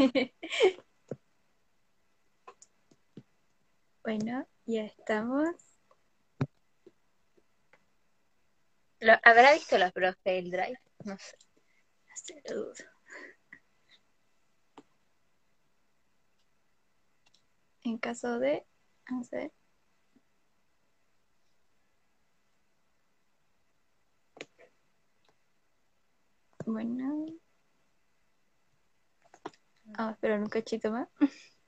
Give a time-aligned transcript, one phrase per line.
[4.02, 5.54] bueno, ya estamos.
[9.22, 10.78] ¿Habrá visto la profe del drive?
[11.04, 11.36] No sé.
[17.82, 18.64] En caso de,
[19.24, 19.52] sé.
[26.64, 27.26] Bueno.
[29.96, 31.08] Vamos a esperar un cachito más.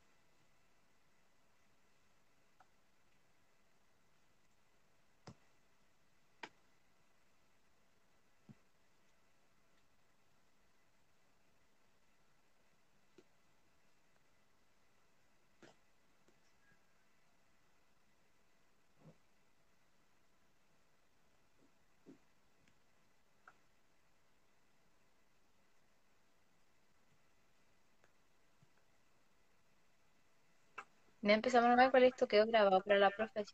[31.23, 33.45] No empezamos a ver cuál esto quedó grabado para la profe.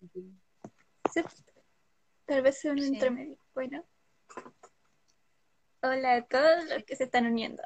[1.13, 1.23] Sí,
[2.25, 3.39] tal vez sea un intermedio.
[3.55, 3.85] Bueno.
[5.83, 7.63] Hola a todos los que se están uniendo.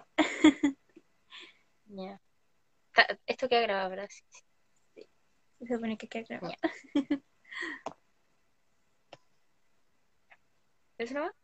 [3.27, 4.09] Esto queda grabado, ¿verdad?
[4.11, 4.25] Sí.
[4.95, 5.09] sí.
[5.61, 6.55] Se supone que queda grabado.
[10.99, 11.35] ¿Eso no va?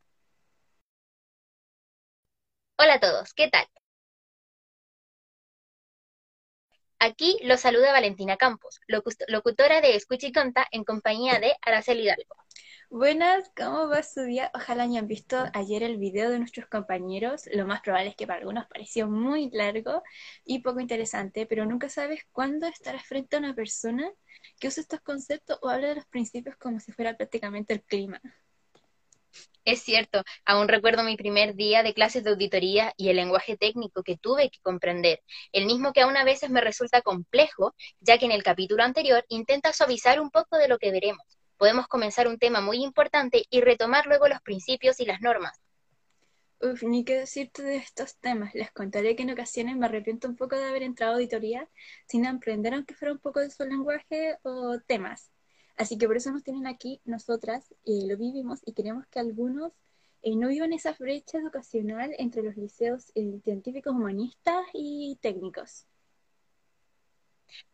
[2.80, 3.66] Hola a todos, ¿qué tal?
[7.00, 12.34] Aquí lo saluda Valentina Campos, locutora de Escucha y Conta en compañía de Araceli Hidalgo.
[12.90, 14.50] Buenas, ¿cómo va su día?
[14.52, 17.48] Ojalá hayan visto ayer el video de nuestros compañeros.
[17.52, 20.02] Lo más probable es que para algunos pareció muy largo
[20.44, 24.10] y poco interesante, pero nunca sabes cuándo estarás frente a una persona
[24.58, 28.20] que usa estos conceptos o habla de los principios como si fuera prácticamente el clima.
[29.68, 34.02] Es cierto, aún recuerdo mi primer día de clases de auditoría y el lenguaje técnico
[34.02, 35.20] que tuve que comprender,
[35.52, 39.26] el mismo que aún a veces me resulta complejo, ya que en el capítulo anterior
[39.28, 41.22] intenta suavizar un poco de lo que veremos.
[41.58, 45.60] Podemos comenzar un tema muy importante y retomar luego los principios y las normas.
[46.62, 48.54] Uf, ni qué decirte de estos temas.
[48.54, 51.68] Les contaré que en ocasiones me arrepiento un poco de haber entrado a auditoría
[52.06, 55.30] sin aprender aunque fuera un poco de su lenguaje o temas.
[55.78, 59.72] Así que por eso nos tienen aquí nosotras, eh, lo vivimos y queremos que algunos
[60.22, 65.86] eh, no vivan esa brecha educacional entre los liceos eh, científicos humanistas y técnicos.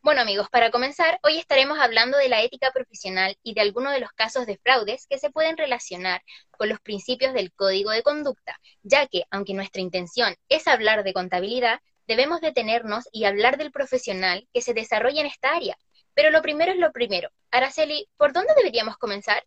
[0.03, 4.00] Bueno amigos, para comenzar, hoy estaremos hablando de la ética profesional y de algunos de
[4.00, 8.60] los casos de fraudes que se pueden relacionar con los principios del código de conducta,
[8.82, 14.47] ya que, aunque nuestra intención es hablar de contabilidad, debemos detenernos y hablar del profesional
[14.53, 15.78] que se desarrolla en esta área,
[16.15, 17.29] pero lo primero es lo primero.
[17.51, 19.43] Araceli, ¿por dónde deberíamos comenzar?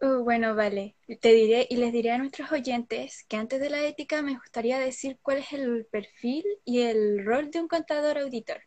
[0.00, 0.96] Uh, bueno, vale.
[1.20, 4.78] Te diré y les diré a nuestros oyentes que antes de la ética me gustaría
[4.78, 8.62] decir cuál es el perfil y el rol de un contador auditor.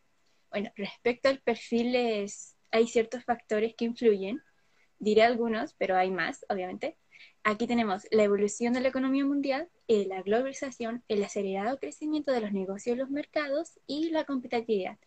[0.49, 4.41] Bueno, respecto al perfil es, hay ciertos factores que influyen.
[4.99, 6.97] Diré algunos, pero hay más, obviamente.
[7.43, 12.41] Aquí tenemos la evolución de la economía mundial, eh, la globalización, el acelerado crecimiento de
[12.41, 14.97] los negocios y los mercados y la competitividad.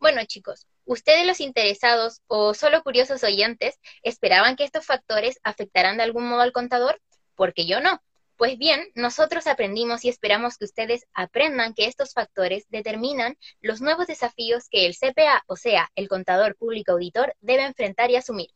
[0.00, 6.04] Bueno, chicos, ¿ustedes los interesados o solo curiosos oyentes esperaban que estos factores afectaran de
[6.04, 7.00] algún modo al contador?
[7.34, 8.00] Porque yo no.
[8.36, 14.06] Pues bien, nosotros aprendimos y esperamos que ustedes aprendan que estos factores determinan los nuevos
[14.06, 18.50] desafíos que el CPA, o sea, el contador público auditor, debe enfrentar y asumir.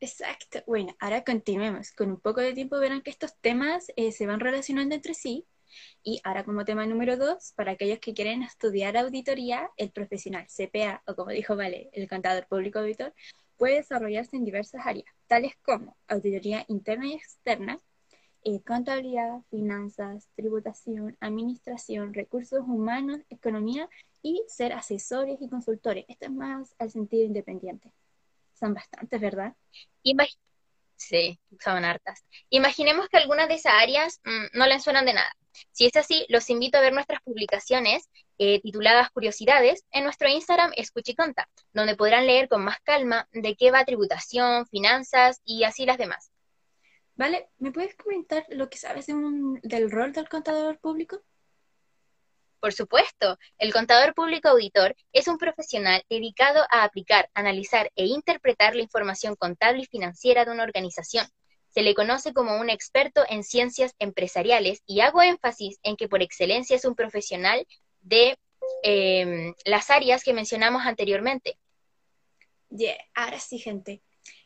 [0.00, 0.62] Exacto.
[0.66, 1.92] Bueno, ahora continuemos.
[1.92, 5.46] Con un poco de tiempo verán que estos temas eh, se van relacionando entre sí
[6.02, 11.02] y ahora como tema número dos, para aquellos que quieren estudiar auditoría, el profesional CPA
[11.06, 13.14] o como dijo Vale, el contador público auditor,
[13.56, 17.80] puede desarrollarse en diversas áreas, tales como auditoría interna y externa,
[18.44, 23.88] eh, contabilidad, finanzas, tributación, administración, recursos humanos, economía
[24.22, 26.04] y ser asesores y consultores.
[26.06, 27.92] Esto es más al sentido independiente.
[28.54, 29.54] Son bastantes, ¿verdad?
[30.94, 32.24] sí, son hartas.
[32.48, 35.36] Imaginemos que algunas de esas áreas mm, no les suenan de nada.
[35.72, 38.08] Si es así, los invito a ver nuestras publicaciones
[38.38, 43.70] eh, tituladas Curiosidades en nuestro Instagram Escuchiconta, donde podrán leer con más calma de qué
[43.70, 46.30] va tributación, finanzas y así las demás.
[47.14, 51.22] Vale, ¿me puedes comentar lo que sabes del rol del contador público?
[52.60, 58.74] Por supuesto, el contador público auditor es un profesional dedicado a aplicar, analizar e interpretar
[58.74, 61.26] la información contable y financiera de una organización,
[61.76, 66.22] se le conoce como un experto en ciencias empresariales y hago énfasis en que por
[66.22, 67.66] excelencia es un profesional
[68.00, 68.38] de
[68.82, 71.58] em, las áreas que mencionamos anteriormente.
[72.70, 74.00] Yeah, ahora sí, gente.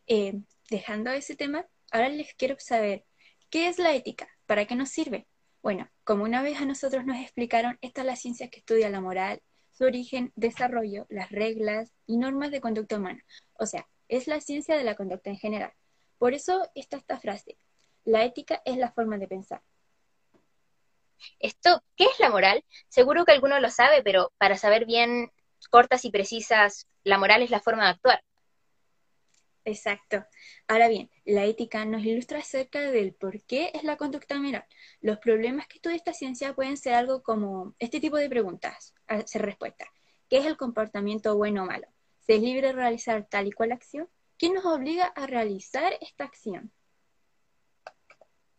[0.09, 3.05] Em, dejando ese tema, ahora les quiero saber,
[3.49, 4.29] ¿qué es la ética?
[4.47, 5.29] ¿Para qué nos sirve?
[5.63, 9.01] Bueno, Como una vez a nosotros nos explicaron, esta es la ciencia que estudia la
[9.01, 9.41] moral,
[9.71, 13.25] su origen, desarrollo, las reglas y normas de conducta humana.
[13.53, 15.73] O sea, es la ciencia de la conducta en general.
[16.21, 17.57] Por eso está esta frase,
[18.05, 19.63] la ética es la forma de pensar.
[21.39, 22.63] Esto, ¿qué es la moral?
[22.91, 25.33] Seguro que alguno lo sabe, pero para saber bien
[25.71, 28.23] cortas y precisas, la moral es la forma de actuar.
[29.65, 30.27] Exacto.
[30.69, 34.67] Ahora bien, la ética nos ilustra acerca del por qué es la conducta moral.
[35.01, 39.41] Los problemas que estudia esta ciencia pueden ser algo como este tipo de preguntas, hacer
[39.41, 39.87] respuesta.
[40.29, 41.87] ¿Qué es el comportamiento bueno o malo?
[42.19, 44.07] ¿Se es libre de realizar tal y cual acción?
[44.41, 46.73] ¿Quién nos obliga a realizar esta acción?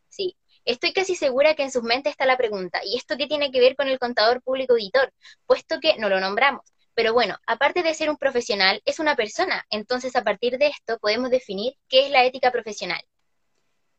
[0.09, 3.51] Sí, estoy casi segura que en sus mentes está la pregunta, ¿y esto qué tiene
[3.51, 5.11] que ver con el contador público auditor?
[5.47, 6.71] Puesto que no lo nombramos.
[6.93, 9.65] Pero bueno, aparte de ser un profesional, es una persona.
[9.71, 13.01] Entonces, a partir de esto, podemos definir qué es la ética profesional.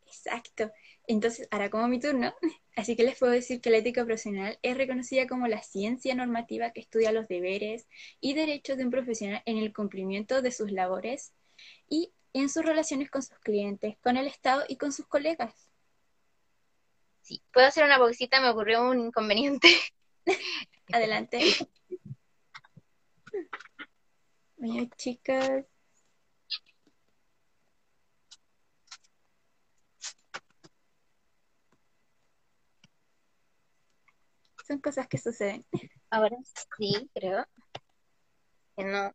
[0.07, 0.71] Exacto.
[1.09, 2.33] Entonces, ahora como mi turno,
[2.77, 6.71] así que les puedo decir que la ética profesional es reconocida como la ciencia normativa
[6.71, 7.89] que estudia los deberes
[8.21, 11.33] y derechos de un profesional en el cumplimiento de sus labores
[11.89, 15.71] y en sus relaciones con sus clientes, con el Estado y con sus colegas.
[17.21, 19.69] Sí, puedo hacer una pausita, me ocurrió un inconveniente.
[20.93, 21.41] Adelante.
[24.57, 25.65] Bueno, chicas.
[34.67, 35.65] Son cosas que suceden.
[36.11, 36.37] Ahora
[36.79, 37.47] sí, creo.
[38.77, 39.13] Que no.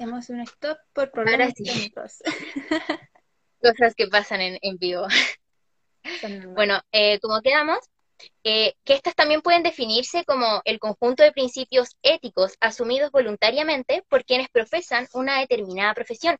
[0.00, 2.22] Hacemos un stop por problemas técnicos.
[3.60, 5.06] cosas que pasan en, en vivo.
[6.56, 7.80] bueno, eh, como quedamos,
[8.42, 14.24] eh, que estas también pueden definirse como el conjunto de principios éticos asumidos voluntariamente por
[14.24, 16.38] quienes profesan una determinada profesión,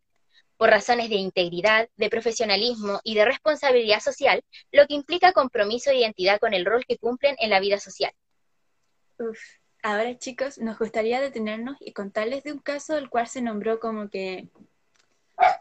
[0.57, 4.43] por razones de integridad, de profesionalismo y de responsabilidad social,
[4.73, 8.13] lo que implica compromiso e identidad con el rol que cumplen en la vida social.
[9.19, 9.60] Uf.
[9.83, 14.11] Ahora chicos, nos gustaría detenernos y contarles de un caso del cual se nombró como
[14.11, 14.49] que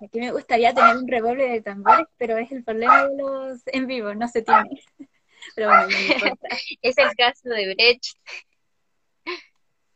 [0.01, 3.87] Aquí me gustaría tener un revólver de tambores, pero es el problema de los en
[3.87, 4.69] vivo, no se tiene.
[5.55, 5.87] Pero bueno,
[6.81, 8.17] es el caso de Brecht.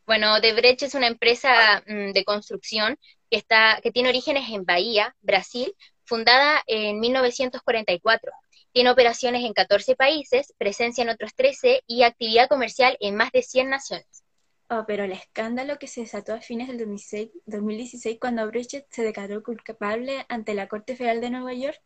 [0.06, 2.98] Bueno, de Brecht es una empresa mm, de construcción
[3.30, 8.32] que, está, que tiene orígenes en Bahía, Brasil, fundada en 1944.
[8.74, 13.42] Tiene operaciones en 14 países, presencia en otros 13 y actividad comercial en más de
[13.42, 14.24] 100 naciones.
[14.68, 19.44] Oh, pero el escándalo que se desató a fines del 2016, cuando Bridget se declaró
[19.44, 21.80] culpable ante la Corte Federal de Nueva York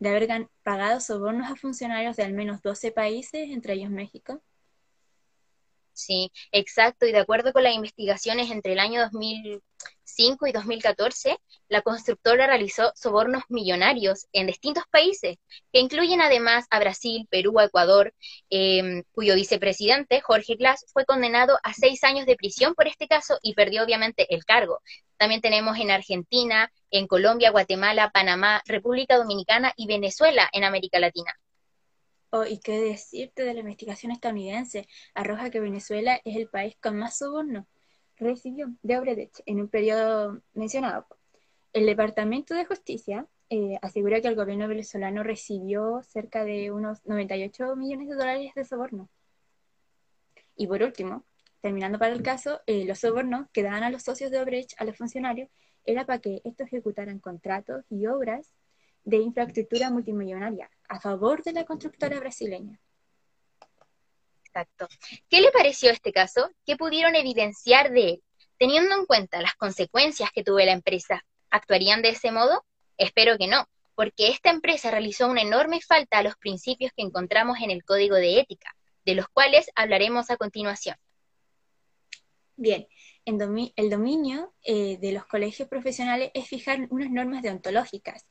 [0.00, 4.42] de haber pagado sobornos a funcionarios de al menos 12 países, entre ellos México.
[5.94, 7.06] Sí, exacto.
[7.06, 12.92] Y de acuerdo con las investigaciones entre el año 2005 y 2014, la constructora realizó
[12.96, 15.36] sobornos millonarios en distintos países,
[15.72, 18.12] que incluyen además a Brasil, Perú, Ecuador,
[18.50, 23.38] em, cuyo vicepresidente, Jorge Glass, fue condenado a seis años de prisión por este caso
[23.40, 24.80] y perdió obviamente el cargo.
[25.16, 31.32] También tenemos en Argentina, en Colombia, Guatemala, Panamá, República Dominicana y Venezuela en América Latina.
[32.36, 36.98] Oh, y qué decirte de la investigación estadounidense, arroja que Venezuela es el país con
[36.98, 37.68] más soborno
[38.16, 41.06] recibió de Obredech en un periodo mencionado.
[41.72, 47.76] El Departamento de Justicia eh, asegura que el gobierno venezolano recibió cerca de unos 98
[47.76, 49.08] millones de dólares de soborno.
[50.56, 51.24] Y por último,
[51.60, 54.84] terminando para el caso, eh, los sobornos que daban a los socios de Obrecht, a
[54.84, 55.50] los funcionarios,
[55.84, 58.52] era para que estos ejecutaran contratos y obras
[59.04, 62.80] de infraestructura multimillonaria a favor de la constructora brasileña.
[64.44, 64.88] Exacto.
[65.28, 66.50] ¿Qué le pareció este caso?
[66.64, 68.22] ¿Qué pudieron evidenciar de él?
[68.56, 72.64] Teniendo en cuenta las consecuencias que tuvo la empresa, ¿actuarían de ese modo?
[72.96, 77.58] Espero que no, porque esta empresa realizó una enorme falta a los principios que encontramos
[77.60, 80.96] en el Código de Ética, de los cuales hablaremos a continuación.
[82.56, 82.86] Bien,
[83.24, 88.24] el dominio eh, de los colegios profesionales es fijar unas normas deontológicas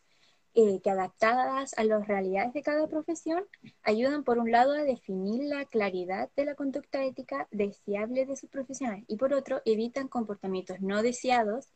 [0.56, 3.44] eh, que adaptadas a las realidades de cada profesión
[3.82, 8.50] ayudan por un lado a definir la claridad de la conducta ética deseable de sus
[8.50, 11.70] profesionales y por otro evitan comportamientos no deseados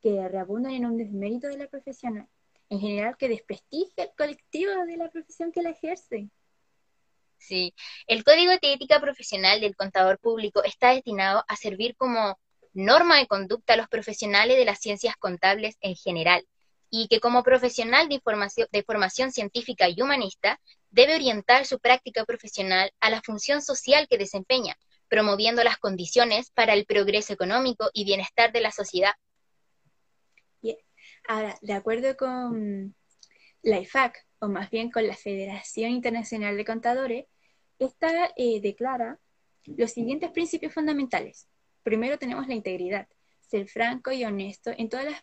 [0.00, 2.26] que reabundan en un desmérito de la profesional,
[2.70, 6.30] en general que desprestigia el colectivo de la profesión que la ejerce.
[7.36, 7.74] Sí,
[8.06, 12.38] el Código de Ética Profesional del Contador Público está destinado a servir como
[12.72, 16.46] norma de conducta a los profesionales de las ciencias contables en general,
[16.94, 18.20] y que como profesional de,
[18.70, 24.18] de formación científica y humanista debe orientar su práctica profesional a la función social que
[24.18, 24.76] desempeña,
[25.08, 29.12] promoviendo las condiciones para el progreso económico y bienestar de la sociedad.
[30.60, 30.76] Bien.
[31.26, 32.94] Ahora, de acuerdo con
[33.62, 37.24] la IFAC, o más bien con la Federación Internacional de Contadores,
[37.78, 39.18] esta eh, declara
[39.64, 41.48] los siguientes principios fundamentales.
[41.82, 43.08] Primero tenemos la integridad,
[43.52, 45.22] ser franco y honesto en todas las,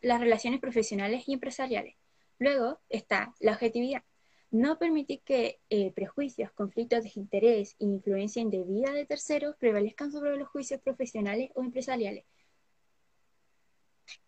[0.00, 1.96] las relaciones profesionales y empresariales.
[2.38, 4.04] Luego está la objetividad,
[4.52, 10.36] no permitir que eh, prejuicios, conflictos de interés e influencia indebida de terceros prevalezcan sobre
[10.36, 12.24] los juicios profesionales o empresariales.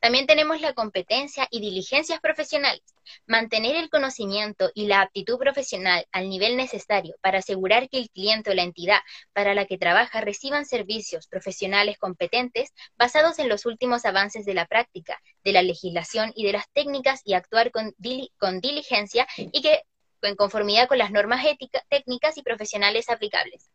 [0.01, 2.83] También tenemos la competencia y diligencias profesionales.
[3.27, 8.51] Mantener el conocimiento y la aptitud profesional al nivel necesario para asegurar que el cliente
[8.51, 8.99] o la entidad
[9.33, 14.67] para la que trabaja reciban servicios profesionales competentes basados en los últimos avances de la
[14.67, 19.83] práctica, de la legislación y de las técnicas y actuar con, diligencia y que
[20.23, 23.71] en conformidad con las normas éticas, técnicas y profesionales aplicables.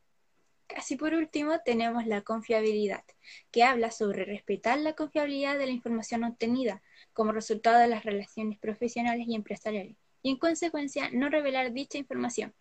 [0.73, 3.03] Casi por último tenemos la confiabilidad,
[3.51, 6.81] que habla sobre respetar la confiabilidad de la información obtenida
[7.13, 12.55] como resultado de las relaciones profesionales y empresariales, y en consecuencia no revelar dicha información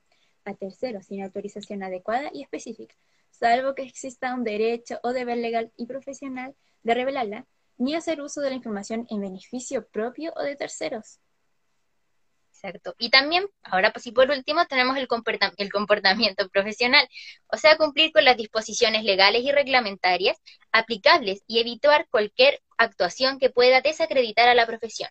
[0.44, 2.94] a terceros sin autorización adecuada y específica,
[3.30, 7.46] salvo que exista un derecho o deber legal y profesional de revelarla,
[7.78, 11.18] ni hacer uso de la información en beneficio propio o de terceros.
[12.62, 12.94] Exacto.
[12.98, 17.08] Y también, ahora pues y por último, tenemos el, comportamiento profesional,
[17.48, 20.40] o sea, cumplir con las disposiciones legales y reglamentarias
[20.70, 25.10] aplicables y evitar cualquier actuación que pueda desacreditar a la profesión.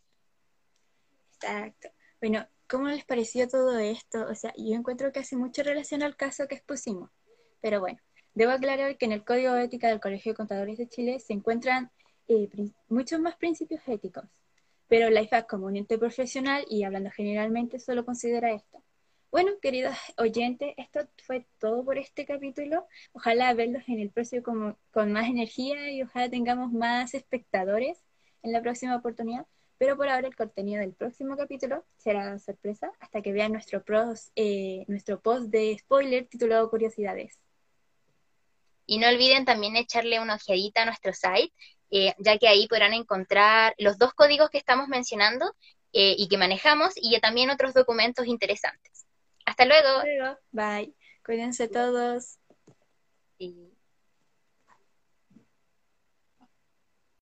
[1.34, 1.89] Exacto.
[2.22, 4.25] Bueno, ¿cómo les pareció todo esto?
[4.29, 7.10] O sea, yo encuentro que hace mucha relación al caso que expusimos,
[7.60, 8.00] pero bueno,
[8.34, 11.34] debo aclarar que en el Código de Ética del Colegio de Contadores de Chile se
[11.34, 11.91] encuentran
[12.29, 12.48] eh,
[12.88, 14.24] muchos más principios éticos
[14.91, 18.83] pero la IFAC como un ente profesional y hablando generalmente solo considera esto.
[19.31, 22.86] Bueno, queridos oyentes, esto fue todo por este capítulo.
[23.13, 28.03] Ojalá verlos en el próximo con, con más energía y ojalá tengamos más espectadores
[28.43, 29.45] en la próxima oportunidad.
[29.77, 33.81] Pero por ahora el contenido del próximo capítulo será sorpresa hasta que vean nuestro,
[34.36, 37.39] eh, nuestro post de spoiler titulado Curiosidades.
[38.86, 41.53] Y no olviden también echarle una ojeadita a nuestro site
[41.91, 45.53] eh, ya que ahí podrán encontrar los dos códigos que estamos mencionando
[45.93, 49.05] eh, y que manejamos y también otros documentos interesantes.
[49.45, 50.38] Hasta luego.
[50.51, 50.95] Bye.
[51.25, 52.39] Cuídense todos.
[53.38, 53.71] Sí.